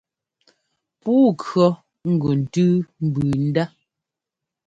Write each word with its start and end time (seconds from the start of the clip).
Puu 1.01 1.27
kʉɔ 1.41 1.65
gʉ 2.21 2.29
ntʉ́u 2.41 2.71
mbʉʉ 3.05 3.29
ndá. 3.47 3.63